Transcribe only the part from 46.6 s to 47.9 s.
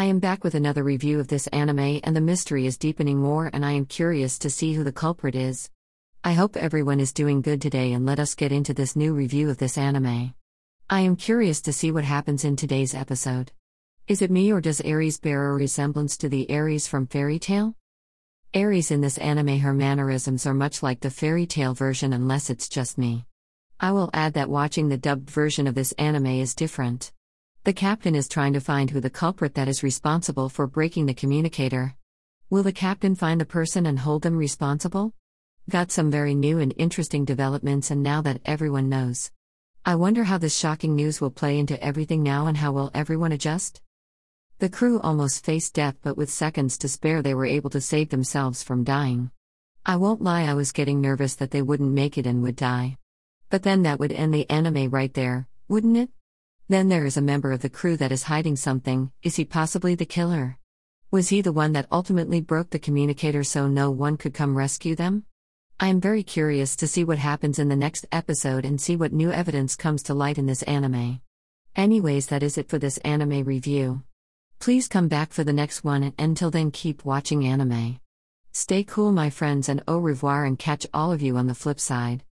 to spare, they were able to